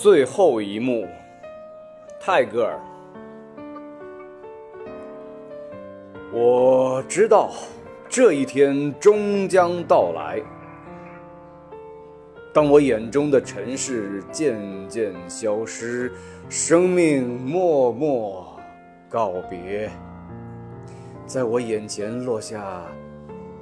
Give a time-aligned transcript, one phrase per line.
[0.00, 1.06] 最后一幕，
[2.18, 2.80] 泰戈尔。
[6.32, 7.50] 我知道
[8.08, 10.40] 这一天终将到来。
[12.50, 14.58] 当我眼中的尘世渐
[14.88, 16.10] 渐消失，
[16.48, 18.58] 生命默默
[19.06, 19.90] 告别，
[21.26, 22.86] 在我眼前落下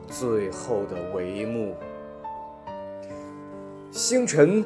[0.06, 1.74] 最后的帷幕。
[3.90, 4.64] 星辰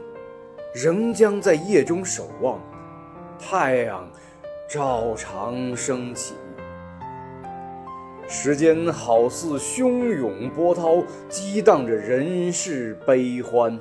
[0.72, 2.58] 仍将在夜中守望，
[3.38, 4.08] 太阳
[4.68, 6.34] 照常升起。
[8.26, 13.78] 时间好似汹涌波涛，激荡着人世悲欢。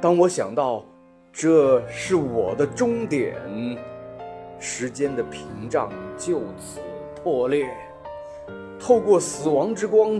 [0.00, 0.82] 当我想到
[1.30, 3.34] 这是我的终点，
[4.58, 6.80] 时间的屏障就此
[7.22, 7.68] 破裂。
[8.78, 10.18] 透过死亡之光，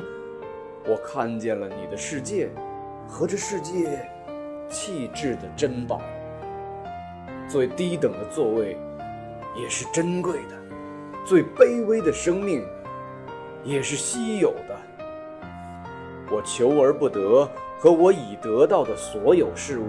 [0.86, 2.50] 我看见了你的世界
[3.08, 4.08] 和这世界
[4.68, 6.00] 气质的珍宝。
[7.48, 8.76] 最低等的座位
[9.56, 10.56] 也是珍贵的。
[11.24, 12.64] 最卑微的生命，
[13.64, 14.76] 也是稀有的。
[16.30, 19.86] 我求而不得，和我已得到的所有事物，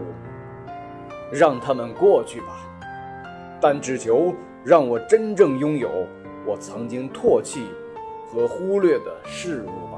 [1.31, 2.59] 让他们过去吧。
[3.59, 6.07] 但只求让我真正拥有
[6.45, 7.67] 我曾经唾弃
[8.27, 9.96] 和忽略的事物吧。